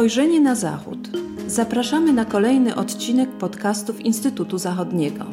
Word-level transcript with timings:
Spojrzenie 0.00 0.40
na 0.40 0.54
Zachód. 0.54 0.98
Zapraszamy 1.46 2.12
na 2.12 2.24
kolejny 2.24 2.74
odcinek 2.74 3.30
podcastów 3.30 4.00
Instytutu 4.00 4.58
Zachodniego. 4.58 5.24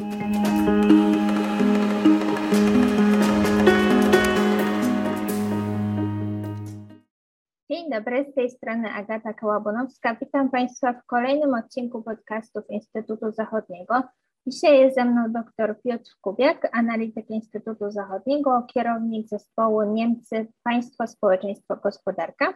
Dzień 7.70 7.90
dobry, 7.90 8.26
z 8.32 8.34
tej 8.34 8.50
strony 8.50 8.88
Agata 8.88 9.32
Kałabonowska. 9.32 10.16
Witam 10.20 10.50
Państwa 10.50 10.92
w 10.92 11.06
kolejnym 11.06 11.54
odcinku 11.54 12.02
podcastów 12.02 12.64
Instytutu 12.70 13.32
Zachodniego. 13.32 14.02
Dzisiaj 14.46 14.80
jest 14.80 14.96
ze 14.96 15.04
mną 15.04 15.32
dr 15.32 15.82
Piotr 15.82 16.10
Kubiak, 16.20 16.68
analityk 16.72 17.30
Instytutu 17.30 17.90
Zachodniego, 17.90 18.66
kierownik 18.74 19.28
zespołu 19.28 19.82
Niemcy 19.82 20.46
Państwo, 20.62 21.06
Społeczeństwo, 21.06 21.76
Gospodarka 21.76 22.54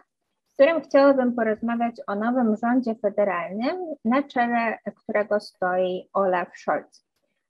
z 0.53 0.55
którym 0.55 0.81
chciałabym 0.81 1.33
porozmawiać 1.33 1.95
o 2.07 2.15
nowym 2.15 2.55
rządzie 2.55 2.95
federalnym, 2.95 3.77
na 4.05 4.23
czele 4.23 4.77
którego 4.95 5.39
stoi 5.39 6.09
Olaf 6.13 6.57
Scholz. 6.57 7.05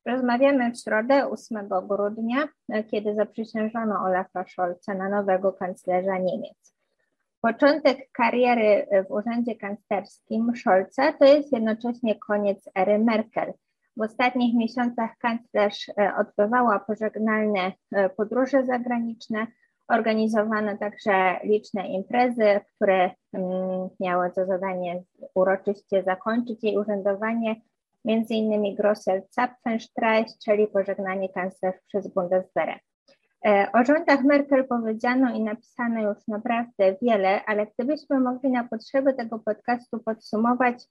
Rozmawiamy 0.06 0.72
w 0.72 0.78
środę 0.78 1.30
8 1.30 1.70
grudnia, 1.88 2.48
kiedy 2.92 3.16
zaprzysiężono 3.16 4.00
Olafa 4.06 4.46
Scholza 4.48 4.94
na 4.94 5.10
nowego 5.10 5.54
kanclerza 5.54 6.18
Niemiec. 6.18 6.76
Początek 7.42 8.12
kariery 8.12 8.88
w 9.10 9.12
urzędzie 9.12 9.56
kanclerskim 9.56 10.56
Scholza 10.56 11.14
to 11.14 11.26
jest 11.26 11.54
jednocześnie 11.54 12.20
koniec 12.20 12.70
ery 12.76 13.00
Merkel. 13.00 13.54
W 13.98 14.02
ostatnich 14.02 14.56
miesiącach 14.56 15.18
kanclerz 15.18 15.90
e, 15.90 16.14
odbywała 16.16 16.80
pożegnalne 16.80 17.72
e, 17.92 18.10
podróże 18.10 18.66
zagraniczne, 18.66 19.48
Organizowano 19.88 20.78
także 20.78 21.40
liczne 21.44 21.88
imprezy, 21.88 22.60
które 22.76 23.12
mm, 23.34 23.90
miały 24.00 24.32
za 24.36 24.46
zadanie 24.46 25.04
uroczyście 25.36 26.04
zakończyć 26.04 26.64
jej 26.64 26.78
urzędowanie, 26.78 27.56
między 28.06 28.34
innymi 28.34 28.76
Grossel 28.76 29.22
Zapfenstreich, 29.30 30.28
czyli 30.46 30.68
pożegnanie 30.68 31.30
kanclerz 31.30 31.76
przez 31.88 32.08
Bundeswehrę. 32.08 32.80
E, 33.46 33.68
o 33.74 33.84
rządach 33.84 34.24
Merkel 34.24 34.68
powiedziano 34.68 35.36
i 35.36 35.44
napisano 35.44 36.02
już 36.02 36.28
naprawdę 36.28 36.96
wiele, 37.02 37.46
ale 37.46 37.68
gdybyśmy 37.68 38.20
mogli 38.20 38.52
na 38.52 38.64
potrzeby 38.64 39.14
tego 39.14 39.40
podcastu 39.40 40.00
podsumować, 40.00 40.84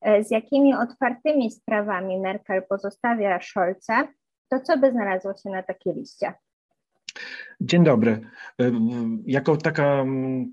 e, 0.00 0.24
z 0.24 0.30
jakimi 0.30 0.74
otwartymi 0.74 1.50
sprawami 1.50 2.20
Merkel 2.20 2.62
pozostawia 2.62 3.40
Scholza, 3.42 4.08
to 4.48 4.60
co 4.60 4.78
by 4.78 4.90
znalazło 4.90 5.34
się 5.34 5.50
na 5.50 5.62
takiej 5.62 5.94
liście? 5.94 6.34
Dzień 7.60 7.84
dobry. 7.84 8.20
Jako 9.26 9.56
taka 9.56 10.04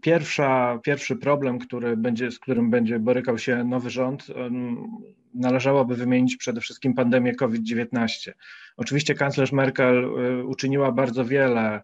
pierwsza, 0.01 0.79
pierwszy 0.83 1.15
problem, 1.15 1.59
który 1.59 1.97
będzie, 1.97 2.31
z 2.31 2.39
którym 2.39 2.69
będzie 2.69 2.99
borykał 2.99 3.37
się 3.37 3.63
nowy 3.63 3.89
rząd, 3.89 4.27
należałoby 5.33 5.95
wymienić 5.95 6.37
przede 6.37 6.61
wszystkim 6.61 6.93
pandemię 6.93 7.35
COVID-19. 7.35 8.31
Oczywiście 8.77 9.15
kanclerz 9.15 9.51
Merkel 9.51 10.03
y, 10.03 10.45
uczyniła 10.45 10.91
bardzo 10.91 11.25
wiele 11.25 11.81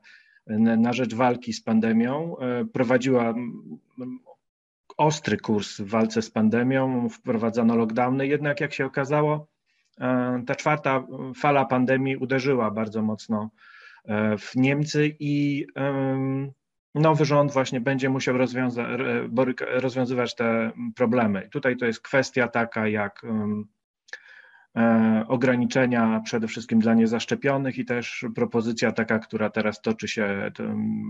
na 0.77 0.93
rzecz 0.93 1.16
walki 1.16 1.53
z 1.53 1.61
pandemią. 1.61 2.36
Y, 2.61 2.66
prowadziła 2.66 3.33
ostry 4.97 5.38
kurs 5.38 5.77
w 5.77 5.89
walce 5.89 6.21
z 6.21 6.31
pandemią, 6.31 7.09
wprowadzano 7.09 7.75
lockdowny, 7.75 8.27
jednak 8.27 8.61
jak 8.61 8.73
się 8.73 8.86
okazało, 8.86 9.47
y, 9.97 10.02
ta 10.45 10.55
czwarta 10.55 11.03
fala 11.36 11.66
pandemii 11.66 12.17
uderzyła 12.17 12.71
bardzo 12.71 13.02
mocno 13.02 13.49
E, 13.49 13.78
w 14.39 14.55
Niemcy 14.55 15.16
i 15.19 15.66
nowy 16.95 17.25
rząd 17.25 17.52
właśnie 17.52 17.81
będzie 17.81 18.09
musiał 18.09 18.38
rozwiąza 18.38 18.88
rozwiązywać 19.59 20.36
te 20.36 20.72
problemy. 20.95 21.49
tutaj 21.52 21.77
to 21.77 21.86
jest 21.86 22.02
kwestia 22.02 22.48
taka 22.48 22.87
jak 22.87 23.23
e, 23.23 23.64
ograniczenia 25.27 26.21
przede 26.25 26.47
wszystkim 26.47 26.80
dla 26.80 26.93
niezaszczepionych 26.93 27.77
i 27.77 27.85
też 27.85 28.25
propozycja 28.35 28.91
taka, 28.91 29.19
która 29.19 29.49
teraz 29.49 29.81
toczy 29.81 30.07
się 30.07 30.52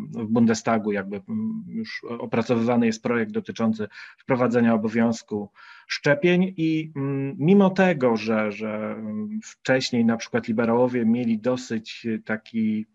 w 0.09 0.25
Bundestagu, 0.25 0.91
jakby 0.91 1.21
już 1.67 2.01
opracowywany 2.19 2.85
jest 2.85 3.03
projekt 3.03 3.31
dotyczący 3.31 3.87
wprowadzenia 4.17 4.73
obowiązku 4.73 5.49
szczepień 5.87 6.53
i 6.57 6.91
mimo 7.37 7.69
tego, 7.69 8.17
że, 8.17 8.51
że 8.51 8.95
wcześniej 9.43 10.05
na 10.05 10.17
przykład 10.17 10.47
liberałowie 10.47 11.05
mieli 11.05 11.39
dosyć 11.39 12.07
taki 12.25 12.85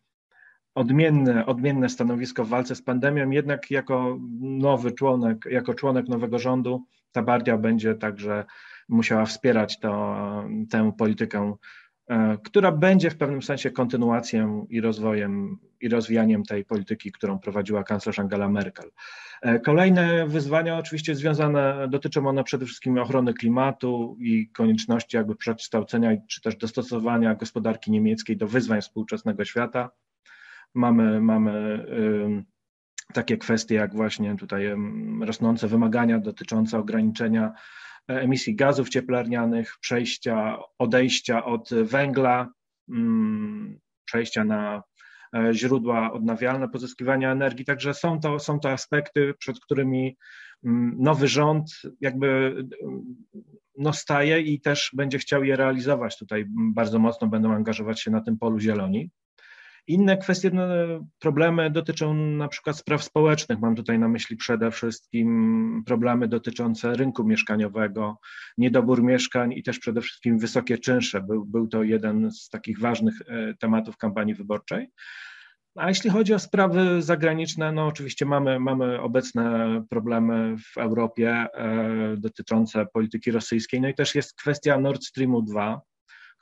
odmienne, 0.75 1.47
odmienne 1.47 1.89
stanowisko 1.89 2.45
w 2.45 2.49
walce 2.49 2.75
z 2.75 2.83
pandemią, 2.83 3.31
jednak 3.31 3.71
jako 3.71 4.19
nowy 4.41 4.93
członek, 4.93 5.45
jako 5.51 5.75
członek 5.75 6.09
nowego 6.09 6.39
rządu 6.39 6.85
ta 7.13 7.23
partia 7.23 7.59
będzie 7.59 7.95
także 7.95 8.45
musiała 8.89 9.25
wspierać 9.25 9.81
to, 9.81 10.17
tę 10.71 10.93
politykę, 10.99 11.55
e, 12.09 12.39
która 12.45 12.73
będzie 12.73 13.11
w 13.11 13.17
pewnym 13.17 13.43
sensie 13.43 13.71
kontynuacją 13.71 14.67
i 14.71 14.81
rozwojem 14.81 15.59
i 15.81 15.89
rozwijaniem 15.89 16.43
tej 16.43 16.65
polityki, 16.65 17.13
którą 17.13 17.39
prowadziła 17.39 17.85
kanclerz 17.85 18.19
Angela 18.19 18.49
Merkel. 18.49 18.91
E, 19.43 19.61
kolejne 19.61 20.27
wyzwania 20.27 20.79
oczywiście 20.79 21.15
związane, 21.15 21.89
dotyczą 21.89 22.27
one 22.27 22.45
przede 22.45 22.67
wszystkim 22.67 22.99
ochrony 22.99 23.35
klimatu 23.35 24.17
i 24.21 24.49
konieczności 24.51 25.17
jakby 25.17 25.37
przekształcenia 25.37 26.11
czy 26.29 26.41
też 26.41 26.57
dostosowania 26.57 27.35
gospodarki 27.35 27.91
niemieckiej 27.91 28.37
do 28.37 28.47
wyzwań 28.47 28.81
współczesnego 28.81 29.45
świata. 29.45 29.91
Mamy, 30.75 31.21
mamy 31.21 31.85
takie 33.13 33.37
kwestie 33.37 33.75
jak 33.75 33.95
właśnie 33.95 34.37
tutaj 34.37 34.67
rosnące 35.21 35.69
wymagania 35.69 36.19
dotyczące 36.19 36.79
ograniczenia 36.79 37.53
emisji 38.09 38.57
gazów 38.57 38.89
cieplarnianych, 38.89 39.75
przejścia, 39.81 40.59
odejścia 40.79 41.45
od 41.45 41.71
węgla, 41.75 42.53
przejścia 44.05 44.45
na 44.45 44.83
e, 45.37 45.55
źródła 45.55 46.13
odnawialne, 46.13 46.69
pozyskiwania 46.69 47.33
energii. 47.33 47.65
Także 47.65 47.95
są 47.95 48.21
to, 48.21 48.39
są 48.39 48.61
to 48.61 48.71
aspekty, 48.71 49.35
przed 49.39 49.61
którymi 49.61 50.17
nowy 50.99 51.29
rząd 51.29 51.83
jakby 52.01 52.57
no 53.79 53.93
staje 53.93 54.41
i 54.41 54.61
też 54.61 54.91
będzie 54.95 55.19
chciał 55.19 55.45
je 55.45 55.57
realizować. 55.57 56.19
Tutaj 56.19 56.45
bardzo 56.49 56.99
mocno 56.99 57.29
będą 57.29 57.53
angażować 57.53 58.01
się 58.01 58.11
na 58.11 58.21
tym 58.21 58.39
polu 58.39 58.61
zieloni. 58.61 59.11
Inne 59.87 60.17
kwestie, 60.17 60.51
no, 60.51 60.63
problemy 61.19 61.71
dotyczą 61.71 62.15
na 62.15 62.49
przykład 62.49 62.79
spraw 62.79 63.05
społecznych. 63.05 63.61
Mam 63.61 63.77
tutaj 63.77 63.99
na 63.99 64.09
myśli 64.09 64.37
przede 64.37 64.71
wszystkim 64.71 65.83
problemy 65.87 66.29
dotyczące 66.29 66.95
rynku 66.95 67.25
mieszkaniowego, 67.25 68.19
niedobór 68.59 69.03
mieszkań 69.03 69.53
i 69.53 69.63
też 69.63 69.79
przede 69.79 70.01
wszystkim 70.01 70.39
wysokie 70.39 70.79
czynsze. 70.79 71.21
Był, 71.21 71.45
był 71.45 71.69
to 71.69 71.83
jeden 71.83 72.31
z 72.31 72.49
takich 72.49 72.81
ważnych 72.81 73.15
e, 73.27 73.55
tematów 73.55 73.97
kampanii 73.97 74.35
wyborczej. 74.35 74.91
A 75.77 75.89
jeśli 75.89 76.11
chodzi 76.11 76.35
o 76.35 76.39
sprawy 76.39 77.03
zagraniczne, 77.03 77.73
no 77.73 77.87
oczywiście 77.87 78.27
mamy, 78.27 78.61
mamy 78.61 79.01
obecne 79.01 79.69
problemy 79.91 80.57
w 80.59 80.79
Europie 80.79 81.31
e, 81.31 82.17
dotyczące 82.17 82.87
polityki 82.87 83.31
rosyjskiej. 83.31 83.81
No 83.81 83.89
i 83.89 83.95
też 83.95 84.15
jest 84.15 84.37
kwestia 84.37 84.79
Nord 84.79 85.05
Streamu 85.05 85.43
2 85.43 85.81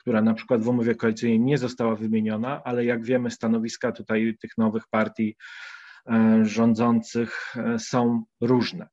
która 0.02 0.22
na 0.22 0.34
przykład 0.34 0.62
w 0.62 0.68
umowie 0.68 0.94
koalicyjnej 0.94 1.40
nie 1.40 1.58
została 1.58 1.96
wymieniona, 1.96 2.62
ale 2.64 2.84
jak 2.84 3.04
wiemy, 3.04 3.30
stanowiska 3.30 3.92
tutaj 3.92 4.36
tych 4.40 4.58
nowych 4.58 4.88
partii 4.90 5.36
e, 6.10 6.38
rządzących 6.42 7.56
e, 7.56 7.78
są 7.78 8.22
różne. 8.40 8.88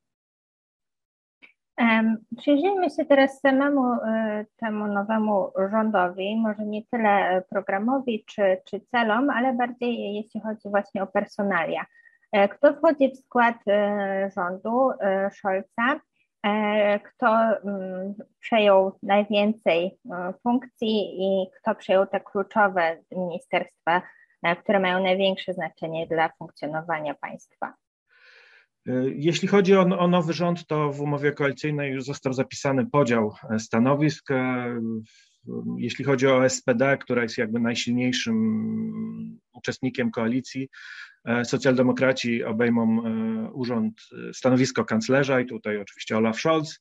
Przyjrzyjmy 2.37 2.89
się 2.89 3.05
teraz 3.05 3.39
samemu 3.39 3.93
e, 3.93 4.45
temu 4.57 4.87
nowemu 4.87 5.51
rządowi, 5.71 6.37
może 6.41 6.65
nie 6.65 6.81
tyle 6.91 7.43
programowi 7.49 8.25
czy, 8.27 8.57
czy 8.65 8.79
celom, 8.79 9.29
ale 9.29 9.53
bardziej 9.53 10.15
jeśli 10.15 10.41
chodzi 10.41 10.69
właśnie 10.69 11.03
o 11.03 11.07
personalia. 11.07 11.85
Kto 12.51 12.73
wchodzi 12.73 13.11
w 13.11 13.17
skład 13.17 13.57
rządu 14.35 14.91
Scholza? 15.31 15.99
E, 16.45 16.99
kto 16.99 17.27
mm, 17.27 18.13
przejął 18.39 18.99
najwięcej 19.03 19.97
e, 20.11 20.33
funkcji 20.43 21.21
i 21.21 21.47
kto 21.59 21.75
przejął 21.75 22.07
te 22.07 22.19
kluczowe 22.19 22.97
ministerstwa, 23.11 24.01
e, 24.43 24.55
które 24.55 24.79
mają 24.79 25.03
największe 25.03 25.53
znaczenie 25.53 26.07
dla 26.07 26.29
funkcjonowania 26.37 27.13
państwa. 27.13 27.73
Jeśli 29.15 29.47
chodzi 29.47 29.75
o, 29.75 29.81
o, 29.81 30.07
nowy 30.07 30.33
rząd, 30.33 30.67
to 30.67 30.91
w 30.91 31.01
umowie 31.01 31.31
koalicyjnej 31.31 31.91
już 31.91 32.03
został 32.03 32.33
zapisany 32.33 32.85
podział 32.85 33.33
stanowisk. 33.57 34.27
Jeśli 35.77 36.05
chodzi 36.05 36.27
o 36.27 36.49
SPD, 36.49 36.97
która 36.97 37.23
jest 37.23 37.37
jakby 37.37 37.59
najsilniejszym 37.59 39.39
uczestnikiem 39.53 40.11
koalicji, 40.11 40.69
socjaldemokraci 41.43 42.43
obejmą 42.43 43.03
e, 43.05 43.51
urząd, 43.51 44.01
e, 44.29 44.33
stanowisko 44.33 44.85
kanclerza 44.85 45.39
i 45.39 45.45
tutaj 45.45 45.77
oczywiście 45.77 46.17
Olaf 46.17 46.37
Scholz. 46.39 46.79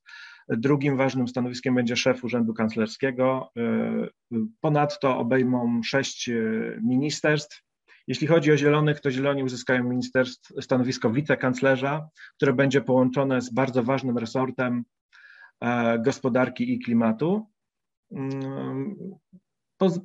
Drugim 0.49 0.97
ważnym 0.97 1.29
stanowiskiem 1.29 1.75
będzie 1.75 1.97
szef 1.97 2.25
Urzędu 2.25 2.55
Kanclerskiego. 2.55 3.53
Ponadto 4.61 5.19
obejmą 5.19 5.81
sześć 5.83 6.31
ministerstw 6.83 7.63
Jeśli 8.09 8.27
chodzi 8.27 8.53
o 8.53 8.57
Zielonych, 8.57 9.01
to 9.01 9.11
Zieloni 9.11 9.43
uzyskają 9.43 10.01
stanowisko 10.61 11.11
wicekanclerza, 11.11 12.09
które 12.37 12.53
będzie 12.53 12.81
połączone 12.81 13.41
z 13.41 13.53
bardzo 13.53 13.83
ważnym 13.83 14.19
resortem 14.19 14.85
e, 15.61 15.99
gospodarki 15.99 16.73
i 16.73 16.79
klimatu. 16.79 17.47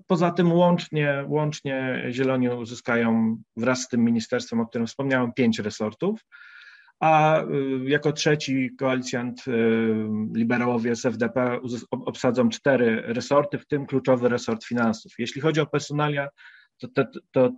Poza 0.08 0.32
tym 0.32 0.54
łącznie, 0.54 1.26
łącznie 1.28 2.06
Zieloni 2.12 2.50
uzyskają 2.50 3.38
wraz 3.58 3.82
z 3.82 3.88
tym 3.88 4.04
ministerstwem, 4.04 4.60
o 4.60 4.68
którym 4.68 4.88
wspomniałem, 4.88 5.34
pięć 5.34 5.60
resortów, 5.60 6.20
a 7.00 7.42
y, 7.42 7.46
jako 7.90 8.12
trzeci 8.12 8.76
koalicjant 8.80 9.48
y, 9.48 9.52
liberałowie 10.36 10.96
z 10.96 11.06
FDP 11.06 11.60
obsadzą 11.92 12.50
cztery 12.50 13.04
resorty, 13.06 13.58
w 13.58 13.68
tym 13.68 13.86
kluczowy 13.86 14.30
resort 14.30 14.64
finansów. 14.66 15.12
Jeśli 15.20 15.42
chodzi 15.42 15.62
o 15.62 15.66
personalia, 15.66 16.28
to, 16.78 16.88
to, 16.88 17.04
to, 17.32 17.52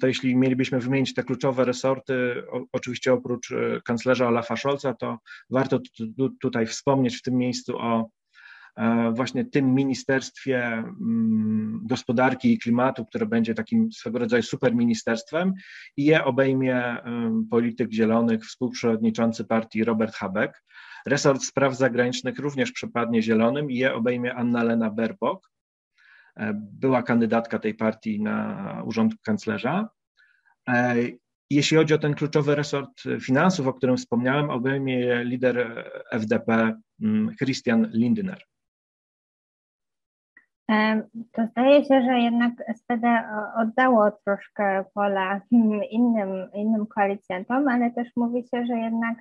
to, 0.00 0.06
jeśli 0.06 0.36
mielibyśmy 0.36 0.80
wymienić 0.80 1.14
te 1.14 1.22
kluczowe 1.22 1.64
resorty, 1.64 2.42
o, 2.50 2.64
oczywiście 2.72 3.12
oprócz 3.12 3.50
y, 3.50 3.80
kanclerza 3.84 4.28
Olafa 4.28 4.56
Scholza, 4.56 4.94
to 4.94 5.18
warto 5.50 5.80
tutaj 6.40 6.66
wspomnieć 6.66 7.16
w 7.16 7.22
tym 7.22 7.34
miejscu 7.34 7.78
o 7.78 8.08
właśnie 9.12 9.44
tym 9.44 9.74
Ministerstwie 9.74 10.64
mm, 10.66 11.80
Gospodarki 11.84 12.52
i 12.52 12.58
Klimatu, 12.58 13.06
które 13.06 13.26
będzie 13.26 13.54
takim 13.54 13.92
swego 13.92 14.18
rodzaju 14.18 14.42
superministerstwem 14.42 15.52
i 15.96 16.04
je 16.04 16.24
obejmie 16.24 16.96
polityk 17.50 17.92
zielonych, 17.92 18.44
współprzewodniczący 18.44 19.44
partii 19.44 19.84
Robert 19.84 20.14
Habeck. 20.14 20.62
Resort 21.06 21.42
Spraw 21.42 21.76
Zagranicznych 21.76 22.38
również 22.38 22.72
przypadnie 22.72 23.22
zielonym 23.22 23.70
i 23.70 23.76
je 23.76 23.94
obejmie 23.94 24.34
Anna-Lena 24.34 24.90
Baerbock. 24.90 25.50
E, 26.36 26.52
była 26.54 27.02
kandydatka 27.02 27.58
tej 27.58 27.74
partii 27.74 28.22
na 28.22 28.82
urząd 28.86 29.14
kanclerza. 29.22 29.88
E, 30.68 30.96
jeśli 31.50 31.76
chodzi 31.76 31.94
o 31.94 31.98
ten 31.98 32.14
kluczowy 32.14 32.54
resort 32.54 33.02
finansów, 33.20 33.66
o 33.66 33.74
którym 33.74 33.96
wspomniałem, 33.96 34.50
obejmie 34.50 35.00
je 35.00 35.24
lider 35.24 35.84
FDP 36.12 36.78
mm, 37.02 37.36
Christian 37.36 37.90
Lindner. 37.92 38.42
To 41.32 41.46
zdaje 41.46 41.84
się, 41.84 42.02
że 42.02 42.18
jednak 42.18 42.52
SPD 42.74 43.22
oddało 43.56 44.10
troszkę 44.10 44.84
pola 44.94 45.40
innym, 45.90 46.52
innym 46.54 46.86
koalicjantom, 46.86 47.68
ale 47.68 47.90
też 47.90 48.08
mówi 48.16 48.42
się, 48.42 48.66
że 48.66 48.78
jednak 48.78 49.18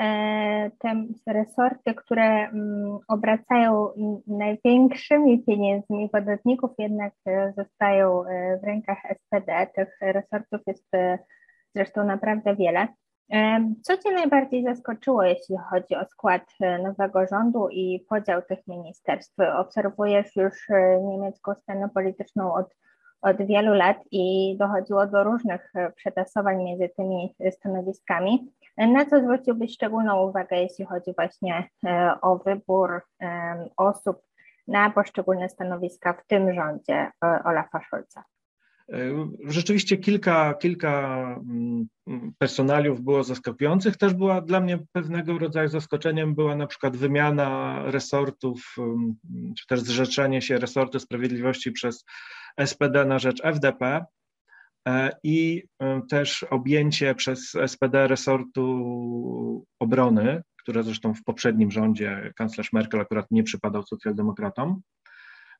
e, 0.00 0.70
te 0.78 1.06
resorty, 1.26 1.94
które 1.94 2.24
mm, 2.24 2.98
obracają 3.08 3.88
największymi 4.26 5.44
pieniędzmi 5.44 6.08
podatników, 6.08 6.70
jednak 6.78 7.12
e, 7.26 7.52
zostają 7.56 8.24
e, 8.24 8.58
w 8.58 8.64
rękach 8.64 8.98
SPD. 9.14 9.66
Tych 9.74 9.98
resortów 10.00 10.60
jest 10.66 10.88
zresztą 11.74 12.04
naprawdę 12.04 12.56
wiele. 12.56 12.88
Co 13.82 13.96
Cię 13.96 14.12
najbardziej 14.12 14.64
zaskoczyło, 14.64 15.22
jeśli 15.22 15.56
chodzi 15.70 15.94
o 15.94 16.04
skład 16.04 16.42
e, 16.60 16.78
nowego 16.78 17.26
rządu 17.26 17.68
i 17.68 18.06
podział 18.08 18.42
tych 18.42 18.66
ministerstw? 18.66 19.34
Obserwujesz 19.56 20.36
już 20.36 20.70
e, 20.70 21.00
niemiecką 21.00 21.54
scenę 21.54 21.88
polityczną 21.94 22.54
od, 22.54 22.76
od 23.22 23.36
wielu 23.46 23.74
lat 23.74 23.96
i 24.10 24.56
dochodziło 24.58 25.06
do 25.06 25.24
różnych 25.24 25.70
e, 25.74 25.92
przetasowań 25.92 26.64
między 26.64 26.88
tymi 26.96 27.34
stanowiskami. 27.50 28.52
Na 28.76 29.06
co 29.06 29.20
zwróciłbyś 29.20 29.72
szczególną 29.72 30.28
uwagę, 30.28 30.56
jeśli 30.56 30.84
chodzi 30.84 31.14
właśnie 31.16 31.68
o 32.22 32.36
wybór 32.36 33.02
osób 33.76 34.22
na 34.68 34.90
poszczególne 34.90 35.48
stanowiska 35.48 36.12
w 36.12 36.26
tym 36.26 36.54
rządzie 36.54 37.10
Olafa 37.44 37.80
Scholza? 37.80 38.24
Rzeczywiście 39.44 39.96
kilka, 39.96 40.54
kilka 40.54 41.18
mm, 41.40 41.88
personaliów 42.38 43.00
było 43.00 43.24
zaskakujących. 43.24 43.96
Też 43.96 44.14
była 44.14 44.40
dla 44.40 44.60
mnie 44.60 44.78
pewnego 44.92 45.38
rodzaju 45.38 45.68
zaskoczeniem 45.68 46.34
była 46.34 46.56
na 46.56 46.66
przykład 46.66 46.96
wymiana 46.96 47.82
resortów, 47.84 48.74
mm, 48.78 49.16
czy 49.58 49.66
też 49.66 49.80
zrzeczenie 49.80 50.42
się 50.42 50.58
resortu 50.58 51.00
sprawiedliwości 51.00 51.72
przez 51.72 52.04
SPD 52.60 53.04
na 53.04 53.18
rzecz 53.18 53.40
FDP 53.44 54.04
e, 54.88 55.10
i 55.22 55.62
e, 55.82 56.02
też 56.10 56.42
objęcie 56.50 57.14
przez 57.14 57.56
SPD 57.66 58.08
resortu 58.08 59.64
obrony, 59.80 60.42
które 60.56 60.82
zresztą 60.82 61.14
w 61.14 61.24
poprzednim 61.24 61.70
rządzie 61.70 62.32
kanclerz 62.36 62.72
Merkel 62.72 63.00
akurat 63.00 63.26
nie 63.30 63.42
przypadał 63.42 63.82
socjaldemokratom. 63.82 64.80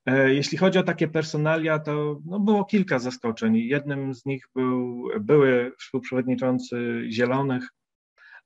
E, 0.09 0.35
jeśli 0.35 0.59
chodzi 0.59 0.79
o 0.79 0.83
takie 0.83 1.09
personalia, 1.09 1.79
to 1.79 2.21
no, 2.25 2.41
było 2.41 2.65
kilka 2.65 2.99
zaskoczeń. 2.99 3.57
Jednym 3.57 4.15
z 4.15 4.27
nich 4.27 4.49
był 4.55 5.09
były 5.21 5.73
współprzewodniczący 5.79 7.07
Zielonych, 7.11 7.69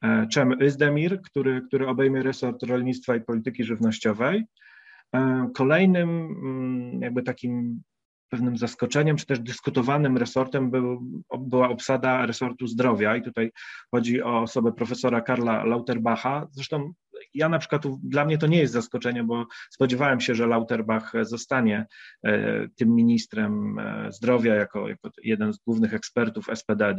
e, 0.02 0.26
Czem 0.26 0.52
Özdemir, 0.58 1.20
który, 1.22 1.62
który 1.66 1.88
obejmie 1.88 2.22
resort 2.22 2.62
rolnictwa 2.62 3.16
i 3.16 3.20
polityki 3.20 3.64
żywnościowej. 3.64 4.44
E, 5.14 5.48
kolejnym 5.54 6.08
mm, 6.08 7.02
jakby 7.02 7.22
takim 7.22 7.82
pewnym 8.28 8.56
zaskoczeniem, 8.56 9.16
czy 9.16 9.26
też 9.26 9.40
dyskutowanym 9.40 10.16
resortem 10.16 10.70
był, 10.70 11.02
była 11.38 11.68
obsada 11.68 12.26
resortu 12.26 12.66
zdrowia 12.66 13.16
i 13.16 13.22
tutaj 13.22 13.50
chodzi 13.90 14.22
o 14.22 14.40
osobę 14.40 14.72
profesora 14.72 15.20
Karla 15.20 15.64
Lauterbacha. 15.64 16.48
Zresztą 16.50 16.92
ja 17.34 17.48
na 17.48 17.58
przykład, 17.58 17.82
dla 18.02 18.24
mnie 18.24 18.38
to 18.38 18.46
nie 18.46 18.58
jest 18.58 18.72
zaskoczenie, 18.72 19.24
bo 19.24 19.46
spodziewałem 19.70 20.20
się, 20.20 20.34
że 20.34 20.46
Lauterbach 20.46 21.12
zostanie 21.22 21.86
e, 22.24 22.68
tym 22.68 22.94
ministrem 22.94 23.78
e, 23.78 24.12
zdrowia 24.12 24.54
jako, 24.54 24.88
jako 24.88 25.10
jeden 25.22 25.52
z 25.52 25.58
głównych 25.58 25.94
ekspertów 25.94 26.46
SPD 26.54 26.88
e, 26.88 26.96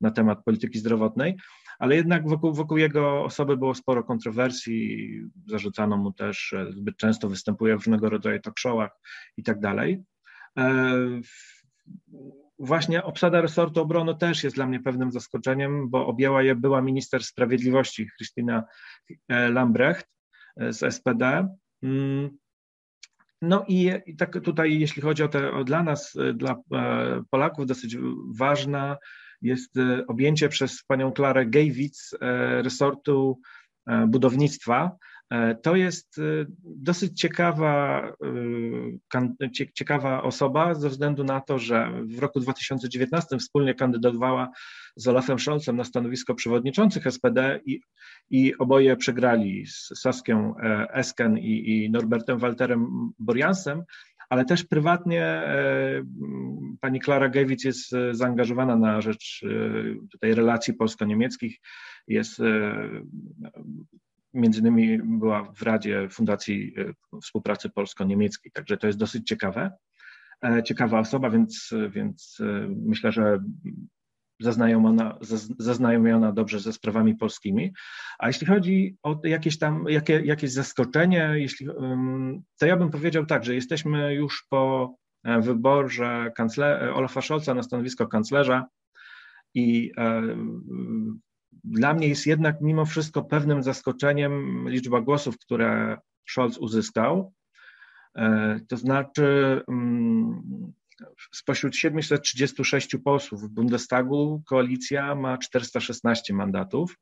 na 0.00 0.10
temat 0.10 0.44
polityki 0.44 0.78
zdrowotnej, 0.78 1.36
ale 1.78 1.96
jednak 1.96 2.28
wokół, 2.28 2.54
wokół 2.54 2.76
jego 2.76 3.24
osoby 3.24 3.56
było 3.56 3.74
sporo 3.74 4.04
kontrowersji, 4.04 5.08
zarzucano 5.46 5.96
mu 5.96 6.12
też, 6.12 6.54
zbyt 6.70 6.96
często 6.96 7.28
występuje 7.28 7.74
w 7.74 7.76
różnego 7.76 8.08
rodzaju 8.08 8.40
talk 8.40 8.58
showach 8.58 8.90
i 9.36 9.42
tak 9.42 9.60
dalej. 9.60 10.02
Właśnie 12.58 13.04
obsada 13.04 13.40
resortu 13.40 13.80
obrony 13.80 14.14
też 14.14 14.44
jest 14.44 14.56
dla 14.56 14.66
mnie 14.66 14.80
pewnym 14.80 15.12
zaskoczeniem, 15.12 15.90
bo 15.90 16.06
objęła 16.06 16.42
je 16.42 16.54
była 16.54 16.82
minister 16.82 17.24
sprawiedliwości 17.24 18.10
Christina 18.16 18.64
e, 19.28 19.48
Lambrecht 19.50 20.06
e, 20.56 20.72
z 20.72 20.94
SPD. 20.94 21.48
Mm. 21.82 22.30
No 23.42 23.64
i, 23.68 23.92
tak 24.18 24.40
tutaj, 24.40 24.80
jeśli 24.80 25.02
chodzi 25.02 25.22
o 25.22 25.28
te, 25.28 25.52
o 25.52 25.64
dla 25.64 25.82
nas, 25.82 26.16
e, 26.16 26.32
dla 26.32 26.56
Polaków, 27.30 27.66
dosyć 27.66 27.96
ważna 28.34 28.96
jest 29.42 29.74
objęcie 30.08 30.48
przez 30.48 30.84
panią 30.84 31.12
Klarę 31.12 31.46
Gejwitz 31.46 32.16
resortu 32.62 33.40
budownictwa. 34.06 34.96
E, 35.30 35.54
to 35.54 35.76
jest 35.76 36.18
e, 36.18 36.22
dosyć 36.64 37.20
ciekawa, 37.20 38.02
e, 39.14 39.50
ciekawa 39.74 40.22
osoba 40.22 40.74
ze 40.74 40.88
względu 40.88 41.24
na 41.24 41.40
to, 41.40 41.58
że 41.58 41.92
w 42.04 42.18
roku 42.18 42.40
2019 42.40 43.38
wspólnie 43.38 43.74
kandydowała 43.74 44.50
z 44.96 45.08
Olafem 45.08 45.38
Scholzem 45.38 45.76
na 45.76 45.84
stanowisko 45.84 46.34
przewodniczących 46.34 47.04
SPD 47.10 47.60
i, 47.66 47.80
i 48.30 48.58
oboje 48.58 48.96
przegrali 48.96 49.66
z 49.66 50.00
Saskią 50.00 50.54
Esken 50.92 51.38
i, 51.38 51.84
i 51.84 51.90
Norbertem 51.90 52.38
Walterem 52.38 53.10
Boriansem, 53.18 53.82
ale 54.30 54.44
też 54.44 54.64
prywatnie 54.64 55.42
pani 56.80 57.00
Klara 57.00 57.28
Gewitz 57.28 57.64
jest 57.64 57.90
zaangażowana 58.10 58.76
na 58.76 59.00
rzecz 59.00 59.44
tutaj 60.12 60.34
relacji 60.34 60.74
polsko-niemieckich, 60.74 61.58
jest 62.08 62.40
między 64.34 64.60
innymi 64.60 64.98
była 65.02 65.52
w 65.52 65.62
Radzie 65.62 66.08
Fundacji 66.08 66.74
e, 66.78 67.20
Współpracy 67.20 67.70
Polsko-Niemieckiej, 67.70 68.52
także 68.52 68.76
to 68.76 68.86
jest 68.86 68.98
dosyć 68.98 69.28
ciekawe. 69.28 69.72
E, 70.44 70.62
ciekawa 70.62 71.00
osoba, 71.00 71.30
więc, 71.30 71.74
więc 71.90 72.38
e, 72.40 72.68
myślę, 72.86 73.12
że 73.12 73.38
zaznajomiona, 74.40 75.18
zaznajomiona 75.58 76.32
dobrze 76.32 76.60
ze 76.60 76.72
sprawami 76.72 77.16
polskimi. 77.16 77.72
A 78.18 78.26
jeśli 78.26 78.46
chodzi 78.46 78.96
o 79.02 79.20
jakieś 79.24 79.58
tam, 79.58 79.84
jakie, 79.88 80.20
jakieś 80.20 80.52
zaskoczenie, 80.52 81.30
jeśli, 81.34 81.66
to 82.58 82.66
ja 82.66 82.76
bym 82.76 82.90
powiedział 82.90 83.26
tak, 83.26 83.44
że 83.44 83.54
jesteśmy 83.54 84.14
już 84.14 84.46
po 84.50 84.94
wyborze 85.24 86.32
kancler, 86.36 86.90
Olafa 86.90 87.22
Scholza 87.22 87.54
na 87.54 87.62
stanowisko 87.62 88.06
kanclerza 88.06 88.66
i 89.54 89.92
dla 91.64 91.94
mnie 91.94 92.08
jest 92.08 92.26
jednak 92.26 92.60
mimo 92.60 92.86
wszystko 92.86 93.22
pewnym 93.22 93.62
zaskoczeniem 93.62 94.64
liczba 94.68 95.00
głosów, 95.00 95.38
które 95.38 95.98
Scholz 96.28 96.58
uzyskał. 96.58 97.32
E, 98.16 98.60
to 98.68 98.76
znaczy, 98.76 99.60
mm, 99.68 100.42
spośród 101.32 101.76
736 101.76 102.96
posłów 102.98 103.42
w 103.42 103.48
Bundestagu 103.48 104.42
koalicja 104.46 105.14
ma 105.14 105.38
416 105.38 106.34
mandatów, 106.34 106.96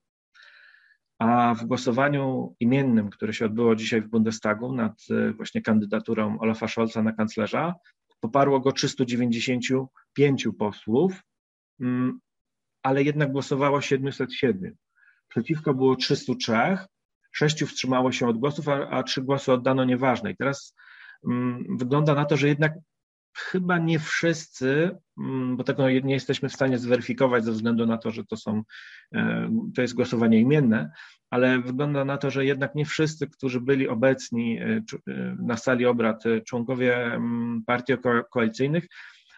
a 1.18 1.54
w 1.54 1.64
głosowaniu 1.64 2.54
imiennym, 2.60 3.10
które 3.10 3.32
się 3.32 3.46
odbyło 3.46 3.76
dzisiaj 3.76 4.02
w 4.02 4.08
Bundestagu 4.08 4.72
nad 4.72 4.92
e, 5.10 5.32
właśnie 5.32 5.62
kandydaturą 5.62 6.38
Olafa 6.38 6.68
Scholza 6.68 7.02
na 7.02 7.12
kanclerza, 7.12 7.74
poparło 8.20 8.60
go 8.60 8.72
395 8.72 10.48
posłów, 10.58 11.22
mm, 11.80 12.20
ale 12.86 13.02
jednak 13.02 13.32
głosowało 13.32 13.80
707. 13.80 14.76
Przeciwko 15.28 15.74
było 15.74 15.96
303, 15.96 16.78
sześciu 17.32 17.66
wstrzymało 17.66 18.12
się 18.12 18.28
od 18.28 18.38
głosów, 18.38 18.68
a, 18.68 18.88
a 18.88 19.02
trzy 19.02 19.22
głosy 19.22 19.52
oddano 19.52 19.84
nieważne. 19.84 20.30
I 20.30 20.36
teraz 20.36 20.74
um, 21.22 21.76
wygląda 21.78 22.14
na 22.14 22.24
to, 22.24 22.36
że 22.36 22.48
jednak 22.48 22.72
chyba 23.36 23.78
nie 23.78 23.98
wszyscy, 23.98 24.98
mm, 25.18 25.56
bo 25.56 25.64
tego 25.64 25.90
nie 25.90 26.14
jesteśmy 26.14 26.48
w 26.48 26.52
stanie 26.52 26.78
zweryfikować 26.78 27.44
ze 27.44 27.52
względu 27.52 27.86
na 27.86 27.98
to, 27.98 28.10
że 28.10 28.24
to 28.24 28.36
są, 28.36 28.62
e, 29.14 29.50
to 29.74 29.82
jest 29.82 29.94
głosowanie 29.94 30.40
imienne, 30.40 30.90
ale 31.30 31.58
wygląda 31.58 32.04
na 32.04 32.18
to, 32.18 32.30
że 32.30 32.44
jednak 32.44 32.74
nie 32.74 32.84
wszyscy, 32.84 33.26
którzy 33.26 33.60
byli 33.60 33.88
obecni 33.88 34.58
e, 34.58 34.64
e, 34.64 35.36
na 35.38 35.56
sali 35.56 35.86
obrad, 35.86 36.24
członkowie 36.46 37.04
mm, 37.04 37.62
partii 37.66 37.92
koalicyjnych, 38.32 38.86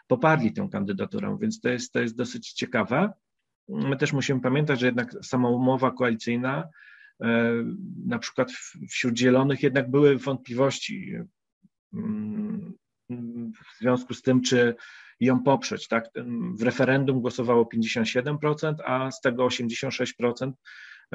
poparli 0.07 0.53
tę 0.53 0.69
kandydaturę, 0.73 1.39
więc 1.41 1.61
to 1.61 1.69
jest, 1.69 1.93
to 1.93 2.01
jest 2.01 2.17
dosyć 2.17 2.53
ciekawe. 2.53 3.13
My 3.69 3.97
też 3.97 4.13
musimy 4.13 4.41
pamiętać, 4.41 4.81
że 4.81 4.87
jednak 4.87 5.15
sama 5.23 5.49
umowa 5.49 5.91
koalicyjna, 5.91 6.69
na 8.07 8.19
przykład 8.19 8.53
wśród 8.91 9.19
Zielonych 9.19 9.63
jednak 9.63 9.91
były 9.91 10.19
wątpliwości 10.19 11.15
mm, 11.95 12.75
w 13.55 13.79
związku 13.79 14.15
z 14.15 14.23
tym, 14.23 14.43
czy 14.43 14.75
ją 15.21 15.43
poprzeć. 15.43 15.89
Tak? 15.89 16.11
W 16.59 16.63
referendum 16.63 17.21
głosowało 17.21 17.69
57%, 17.75 18.75
a 18.85 19.11
z 19.11 19.21
tego 19.21 19.47
86% 19.47 20.53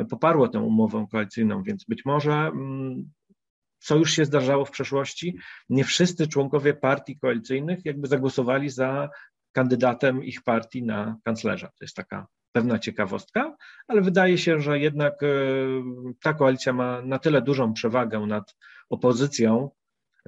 poparło 0.10 0.48
tę 0.48 0.60
umowę 0.60 1.06
koalicyjną, 1.12 1.64
więc 1.64 1.86
być 1.86 2.06
może, 2.06 2.34
mm, 2.34 3.12
co 3.80 3.96
już 3.96 4.12
się 4.12 4.26
zdarzało 4.26 4.66
w 4.66 4.72
przeszłości, 4.72 5.38
nie 5.70 5.84
wszyscy 5.84 6.28
członkowie 6.28 6.74
partii 6.74 7.20
koalicyjnych 7.20 7.86
jakby 7.86 8.08
zagłosowali 8.08 8.70
za 8.70 9.10
kandydatem 9.52 10.24
ich 10.24 10.44
partii 10.44 10.84
na 10.84 11.18
kanclerza. 11.24 11.68
To 11.68 11.86
jest 11.86 11.96
taka 11.96 12.28
pewna 12.54 12.80
ciekawostka, 12.80 13.56
ale 13.88 14.02
wydaje 14.02 14.38
się, 14.38 14.60
że 14.60 14.80
jednak 14.80 15.24
e, 15.24 15.28
ta 16.22 16.34
koalicja 16.34 16.74
ma 16.74 17.02
na 17.02 17.20
tyle 17.20 17.42
dużą 17.42 17.74
przewagę 17.74 18.20
nad 18.20 18.56
opozycją, 18.90 19.70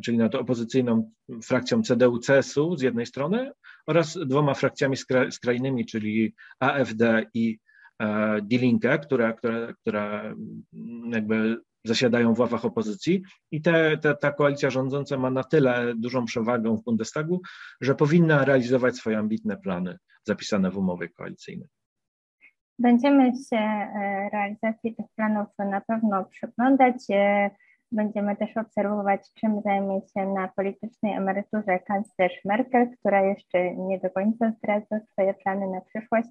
czyli 0.04 0.18
nad 0.18 0.36
opozycyjną 0.36 1.12
frakcją 1.44 1.82
CDU-CSU 1.82 2.78
z 2.78 2.82
jednej 2.82 3.06
strony 3.06 3.52
oraz 3.88 4.18
dwoma 4.26 4.54
frakcjami 4.54 4.96
skrajnymi, 5.32 5.86
czyli 5.86 6.36
AfD 6.60 7.26
i 7.34 7.60
Die 8.42 8.60
Linke, 8.60 9.00
które 9.00 10.36
jakby 11.12 11.58
zasiadają 11.86 12.34
w 12.34 12.40
ławach 12.40 12.66
opozycji 12.66 13.24
i 13.52 13.62
te, 13.62 13.98
te, 13.98 14.16
ta 14.16 14.32
koalicja 14.32 14.70
rządząca 14.70 15.18
ma 15.18 15.32
na 15.32 15.44
tyle 15.44 15.94
dużą 15.98 16.26
przewagę 16.26 16.78
w 16.78 16.84
Bundestagu, 16.84 17.42
że 17.82 17.96
powinna 17.96 18.46
realizować 18.46 18.96
swoje 18.96 19.18
ambitne 19.18 19.58
plany 19.58 19.98
zapisane 20.24 20.72
w 20.72 20.78
umowie 20.78 21.10
koalicyjnej. 21.10 21.70
Będziemy 22.80 23.32
się 23.50 23.58
e, 23.58 24.30
realizacji 24.34 24.96
tych 24.96 25.06
planów 25.16 25.48
na 25.60 25.82
pewno 25.82 26.26
przyglądać. 26.26 26.96
E, 27.12 27.50
Będziemy 27.92 28.36
też 28.36 28.58
obserwować, 28.58 29.34
czym 29.34 29.62
zajmie 29.62 30.02
się 30.14 30.26
na 30.26 30.48
politycznej 30.48 31.14
emeryturze 31.14 31.80
kanclerz 31.80 32.42
Merkel, 32.46 32.90
która 33.00 33.22
jeszcze 33.22 33.76
nie 33.76 34.00
do 34.00 34.10
końca 34.10 34.52
zdradza 34.52 35.00
swoje 35.00 35.34
plany 35.34 35.68
na 35.68 35.82
przyszłość. 35.82 36.30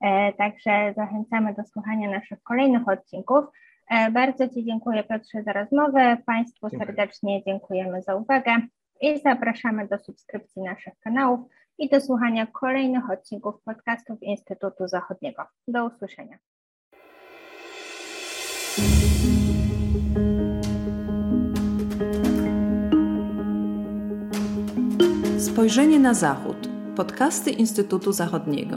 E, 0.00 0.32
także 0.32 0.92
zachęcamy 0.96 1.54
do 1.54 1.64
słuchania 1.64 2.10
naszych 2.10 2.42
kolejnych 2.42 2.88
odcinków. 2.88 3.44
Bardzo 4.12 4.48
Ci 4.48 4.64
dziękuję 4.64 5.04
Piotrze 5.04 5.42
za 5.42 5.52
rozmowę. 5.52 6.16
Państwu 6.26 6.70
dziękuję. 6.70 6.86
serdecznie 6.86 7.42
dziękujemy 7.44 8.02
za 8.02 8.14
uwagę 8.16 8.56
i 9.00 9.18
zapraszamy 9.18 9.88
do 9.88 9.98
subskrypcji 9.98 10.62
naszych 10.62 10.98
kanałów 11.00 11.40
i 11.82 11.88
do 11.88 12.00
słuchania 12.00 12.46
kolejnych 12.46 13.10
odcinków 13.10 13.54
podcastów 13.64 14.22
Instytutu 14.22 14.88
Zachodniego. 14.88 15.42
Do 15.68 15.86
usłyszenia. 15.86 16.38
Spojrzenie 25.38 25.98
na 25.98 26.14
Zachód. 26.14 26.68
Podcasty 26.96 27.50
Instytutu 27.50 28.12
Zachodniego. 28.12 28.76